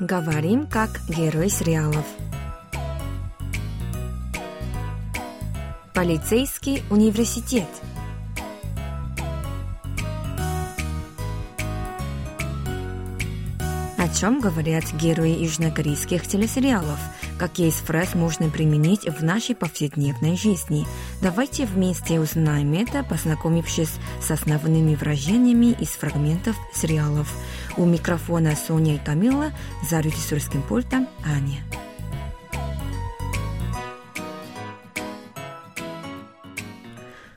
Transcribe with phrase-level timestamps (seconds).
[0.00, 2.06] Говорим как герой сериалов.
[5.92, 7.68] Полицейский университет.
[13.98, 16.98] О чем говорят герои южнокорейских телесериалов?
[17.39, 20.85] Какие из фраз можно применить в нашей повседневной жизни?
[21.21, 27.31] Давайте вместе узнаем это, познакомившись с основными выражениями из фрагментов сериалов.
[27.77, 29.51] У микрофона Соня и Камила,
[29.89, 31.63] за режиссерским пультом Аня.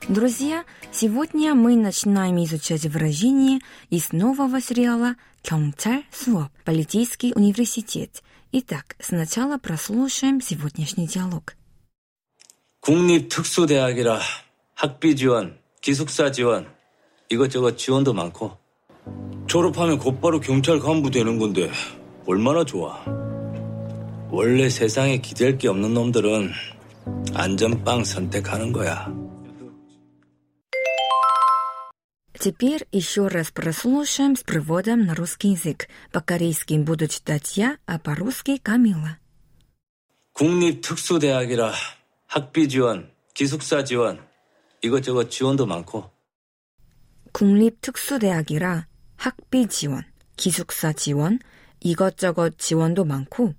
[0.09, 3.59] Друзья, сегодня мы начинаем изучать выражение
[3.91, 8.23] из нового сериала «경찰 수업» – «Полицейский университет».
[8.53, 11.55] Итак, сначала прослушаем сегодняшний диалог.
[12.81, 14.19] 국립특수대학이라
[14.73, 16.67] 학비 지원, 기숙사 지원,
[17.29, 18.57] 이것저것 지원도 많고
[19.47, 21.69] 졸업하면 곧바로 경찰 간부 되는 건데
[22.25, 23.03] 얼마나 좋아.
[24.31, 26.51] 원래 세상에 기댈 게 없는 놈들은
[27.33, 29.11] 안전빵 선택하는 거야.
[32.37, 35.87] Теперь еще раз прослушаем с приводом на русский язык.
[36.11, 39.17] По-корейски буду читать я, а по-русски Камила.
[40.33, 41.73] 국립특수대학이라
[42.27, 44.25] 학비 지원, 기숙사 지원,
[44.81, 46.09] 이것저것 지원도 많고
[47.33, 50.05] 국립특수대학이라 학비 지원,
[50.37, 51.39] 기숙사 지원,
[51.81, 53.53] 이것저것 지원도 많고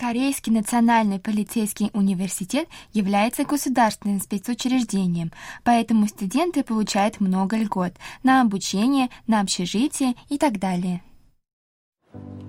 [0.00, 5.32] Корейский национальный полицейский университет является государственным спецучреждением,
[5.64, 11.02] поэтому студенты получают много льгот на обучение, на общежитие и так далее.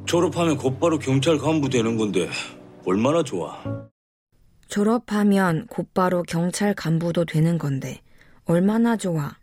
[0.05, 2.30] 졸업하면 곧바로 경찰 간부 되는 건데
[2.85, 3.57] 얼마나 좋아.
[4.67, 7.99] 졸업하면 곧바로 경찰 간부도 되는 건데
[8.45, 9.35] 얼마나 좋아.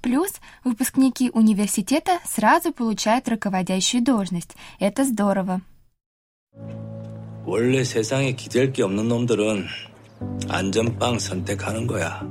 [0.00, 4.56] Плюс выпускники университета сразу получают руководящую должность.
[4.80, 5.60] Это здорово.
[7.46, 9.66] 원래 세상에 기댈 게 없는 놈들은
[10.48, 12.22] 안전빵 선택하는 거야.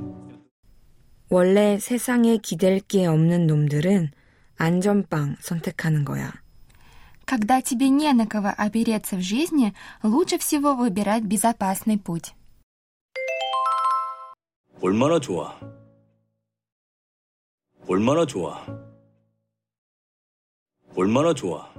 [1.28, 4.10] 원래 세상에 기댈 게 없는 놈들은
[4.56, 6.32] 안전빵 선택하는 거야.
[7.24, 12.34] Когда тебе не на кого опереться в жизни, лучше всего выбирать безопасный путь.
[14.82, 15.54] 얼마나 좋아.
[17.86, 18.60] 얼마나 좋아.
[20.94, 21.72] 얼마나 좋아.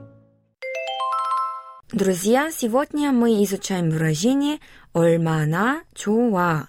[1.91, 4.59] Друзья, сегодня мы изучаем выражение
[4.93, 6.67] «얼마나 좋아».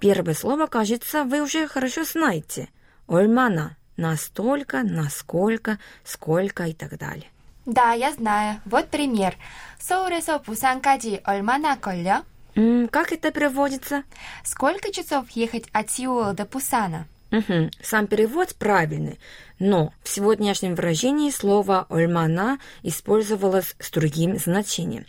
[0.00, 2.68] Первое слово, кажется, вы уже хорошо знаете.
[3.06, 7.30] «얼마나» – настолько, насколько, сколько и так далее.
[7.64, 8.60] Да, я знаю.
[8.64, 9.34] Вот пример.
[9.80, 12.22] 서울에서 부산까지 얼마나 걸려?
[12.54, 14.04] М, как это переводится?
[14.44, 17.06] Сколько часов ехать от Сеула до Пусана?
[17.31, 17.69] Угу.
[17.81, 19.19] Сам перевод правильный,
[19.57, 25.05] но в сегодняшнем выражении слово «ольмана» использовалось с другим значением.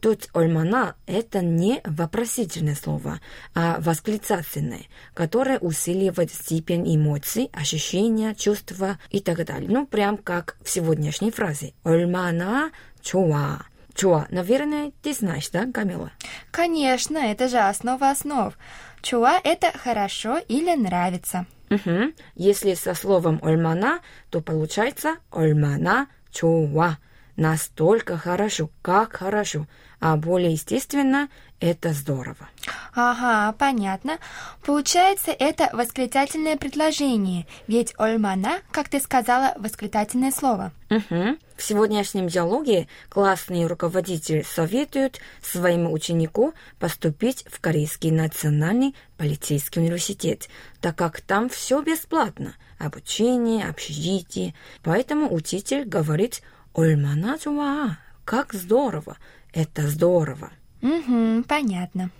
[0.00, 3.20] Тут «ольмана»— это не вопросительное слово,
[3.54, 9.68] а восклицательное, которое усиливает степень эмоций, ощущения, чувства и так далее.
[9.70, 12.70] Ну, прям как в сегодняшней фразе «ольмана
[13.02, 13.66] чуа».
[13.94, 16.10] Чуа, наверное, ты знаешь, да, Камила?
[16.50, 18.54] Конечно, это же основа основ.
[19.00, 21.46] Чуа– это «хорошо» или «нравится».
[21.68, 22.14] Мгм.
[22.34, 24.00] Если со словом «ольмана»,
[24.30, 26.98] то получается «ольмана 좋아».
[27.36, 29.66] Настолько хорошо, как хорошо.
[30.00, 31.28] А более естественно,
[31.60, 32.48] это здорово.
[32.94, 34.18] Ага, понятно.
[34.64, 40.72] Получается, это восклицательное предложение, ведь ольмана, как ты сказала, восклицательное слово.
[40.90, 41.38] Мгм.
[41.56, 50.48] В сегодняшнем диалоге классный руководитель советует своему ученику поступить в Корейский национальный полицейский университет,
[50.82, 54.54] так как там все бесплатно– обучение, общежитие.
[54.82, 56.42] Поэтому учитель говорит
[56.76, 59.16] «Ольмана 좋아», как здорово,
[59.54, 60.50] это здорово.
[60.82, 62.10] Угу, понятно.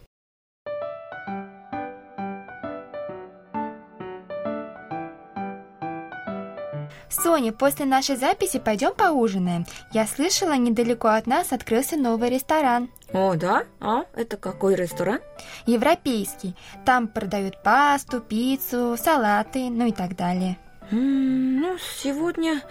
[7.10, 9.66] Соня, после нашей записи пойдем поужинаем.
[9.92, 12.88] Я слышала, недалеко от нас открылся новый ресторан.
[13.12, 13.64] О, да?
[13.80, 15.20] А, это какой ресторан?
[15.66, 16.54] Европейский.
[16.84, 20.56] Там продают пасту, пиццу, салаты, ну и так далее.
[20.91, 22.61] 음, ну, сегодня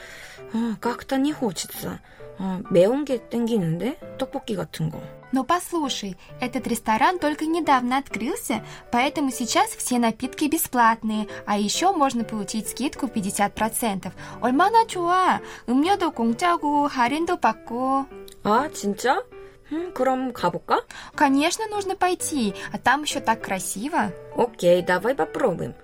[0.52, 2.00] 어, как-то не хочется.
[2.38, 4.16] 어, 매운 게 땡기는데?
[4.18, 5.00] 떡볶이 같은 거.
[5.32, 12.24] Но послушай, этот ресторан только недавно открылся, поэтому сейчас все напитки бесплатные, а еще можно
[12.24, 14.10] получить скидку 50%.
[14.40, 15.40] 얼마나 좋아!
[15.68, 18.06] 음료도 공짜고 할인도 받고.
[18.42, 19.22] 아, 진짜?
[19.70, 20.82] 음, 그럼 가볼까?
[21.14, 24.12] Конечно, нужно пойти, а там еще так красиво.
[24.36, 25.74] окей, давай попробуем.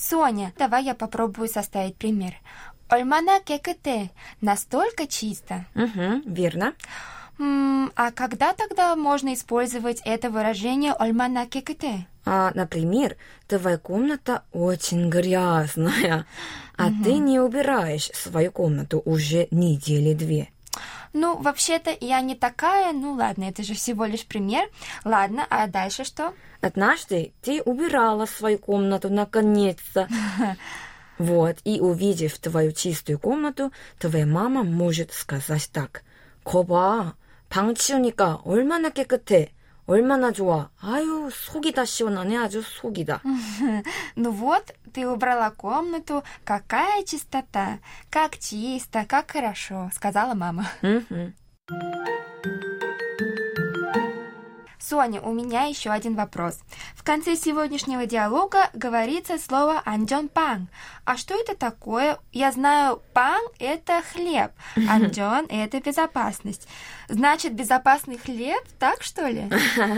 [0.00, 2.34] Соня, давай я попробую составить пример.
[2.88, 4.10] Ольмана кекете.
[4.40, 5.66] Настолько чисто.
[5.74, 6.72] Угу, верно.
[7.38, 12.06] М, а когда тогда можно использовать это выражение ольмана кекете?
[12.24, 13.16] А, например,
[13.46, 16.26] твоя комната очень грязная,
[16.76, 20.48] а ты не убираешь свою комнату уже недели две.
[21.13, 24.69] Ну, вообще-то я не такая, ну ладно, это же всего лишь пример.
[25.03, 26.33] Ладно, а дальше что?
[26.61, 30.07] Однажды ты убирала свою комнату наконец-то.
[31.17, 36.03] Вот, и увидев твою чистую комнату, твоя мама может сказать так.
[36.45, 37.15] 거봐,
[37.49, 39.51] 방 치우니까 얼마나 깨끗해.
[39.89, 40.69] 얼마나 좋아.
[40.81, 42.37] 아유, 속이 다 시원하네.
[42.37, 43.21] 아주 속이 다.
[44.15, 47.79] Ну вот, ты убрала комнату, какая чистота,
[48.09, 50.65] как чисто, как хорошо, сказала мама.
[54.90, 56.58] Соня, у меня еще один вопрос.
[56.96, 60.66] В конце сегодняшнего диалога говорится слово анджон пан.
[61.04, 62.18] А что это такое?
[62.32, 64.50] Я знаю, пан– это хлеб,
[64.90, 66.66] 안전– это безопасность.
[67.08, 69.48] Значит, безопасный хлеб, так что ли?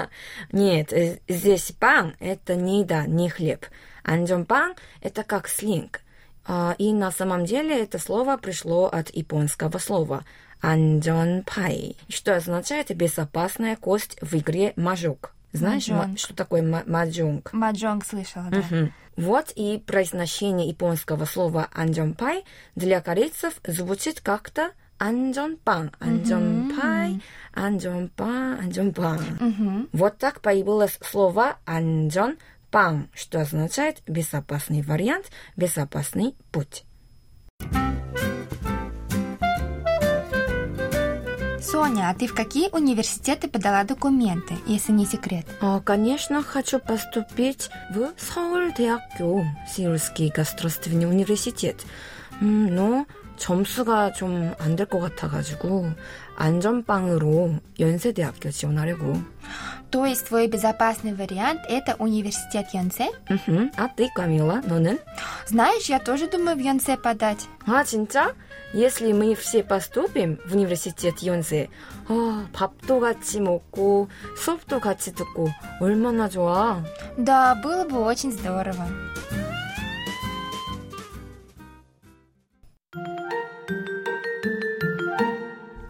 [0.53, 3.65] Нет, э, здесь 빵– это не еда, не хлеб.
[4.05, 6.03] 안전빵– это как сленг.
[6.45, 10.23] А, И на самом деле это слово пришло от японского слова
[10.63, 15.35] 安全牌, что означает безопасная кость в игре маджонг.
[15.53, 16.19] Знаешь, ма- Маджонг.
[16.19, 17.53] что такое ма- маджонг?
[17.53, 18.59] Маджонг слышала, да.
[18.59, 18.93] Мгм.
[19.17, 22.45] Вот и произношение японского слова 安全牌
[22.75, 27.21] для корейцев звучит как-то анджонпан, анджонпай,
[27.53, 29.89] анджонпан, анджонпан.
[29.93, 35.27] Вот так появилось слово анджонпан, что означает безопасный вариант,
[35.57, 36.85] безопасный путь.
[41.72, 45.46] Соня, а ты в какие университеты подала документы, если не секрет?
[45.60, 51.78] А, конечно, хочу поступить в 서울대학교 Сеульский государственный университет.
[52.42, 53.06] 음, но
[53.38, 55.86] 점수가 좀 안 될 것 같아가지고
[56.38, 59.18] 안전빵으로 연세대학교 지원하려고.
[59.92, 63.10] То есть твой безопасный вариант – это университет Йонсе?
[63.30, 63.72] 음흠.
[63.78, 65.00] А ты, Камила, 너는?
[65.48, 67.48] Знаешь, я тоже думаю в Йонсе подать.
[67.66, 68.34] 아 진짜?
[68.74, 71.70] Если мы все поступим в университет 연세,
[72.10, 75.48] 아, 밥도 같이 먹고 수업도 같이 듣고
[75.80, 76.84] 얼마나 좋아.
[77.18, 78.86] Да, было бы очень здорово.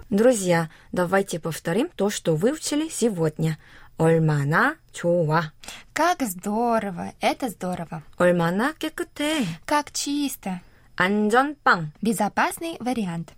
[0.10, 3.58] Друзья, давайте повторим то, что выучили сегодня.
[4.02, 5.52] 얼마나 좋아.
[5.94, 8.04] Как здорово, это здорово.
[8.18, 9.46] 얼마나 깨끗해.
[9.66, 10.62] Как чисто.
[10.96, 11.92] 안전빵.
[12.02, 13.34] Безопасный вариант.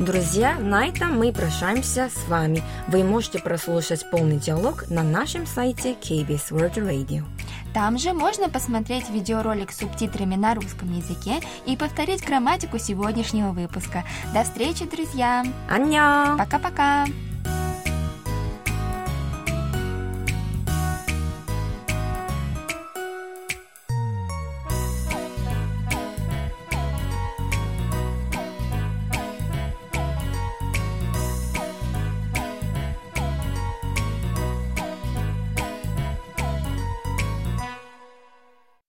[0.00, 2.62] Друзья, на этом мы прощаемся с вами.
[2.88, 7.24] Вы можете прослушать полный диалог на нашем сайте KBS World Radio.
[7.73, 14.03] Там же можно посмотреть видеоролик с субтитрами на русском языке и повторить грамматику сегодняшнего выпуска.
[14.33, 15.43] До встречи, друзья!
[15.69, 16.37] 안녕!
[16.37, 17.05] Пока-пока!